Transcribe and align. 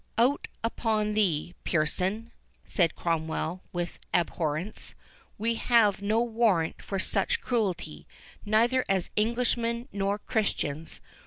"Out 0.17 0.47
upon 0.63 1.13
thee, 1.13 1.53
Pearson!" 1.63 2.31
said 2.65 2.95
Cromwell, 2.95 3.61
with 3.71 3.99
abhorrence; 4.15 4.95
"we 5.37 5.53
have 5.53 6.01
no 6.01 6.19
warrant 6.23 6.81
for 6.81 6.97
such 6.97 7.39
cruelty, 7.39 8.07
neither 8.43 8.83
as 8.89 9.11
Englishmen 9.15 9.87
nor 9.93 10.17
Christians. 10.17 11.01